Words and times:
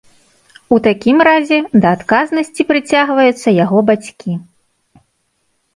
У 0.77 0.77
такім 0.87 1.17
разе 1.27 1.59
да 1.81 1.87
адказнасці 1.97 2.61
прыцягваюцца 2.73 3.49
яго 3.63 3.77
бацькі. 3.93 4.31